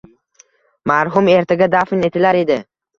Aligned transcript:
Marhum 0.93 1.31
ertaga 1.37 1.71
dafn 1.79 2.05
etilar 2.13 2.45
edi. 2.45 2.63